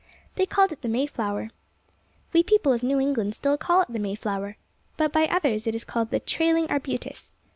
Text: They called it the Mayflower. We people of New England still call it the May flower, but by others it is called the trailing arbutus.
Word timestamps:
They 0.33 0.47
called 0.47 0.71
it 0.71 0.81
the 0.81 0.87
Mayflower. 0.87 1.51
We 2.33 2.41
people 2.41 2.73
of 2.73 2.81
New 2.81 2.99
England 2.99 3.35
still 3.35 3.55
call 3.55 3.83
it 3.83 3.87
the 3.89 3.99
May 3.99 4.15
flower, 4.15 4.57
but 4.97 5.13
by 5.13 5.25
others 5.27 5.67
it 5.67 5.75
is 5.75 5.83
called 5.83 6.09
the 6.09 6.19
trailing 6.19 6.65
arbutus. 6.71 7.35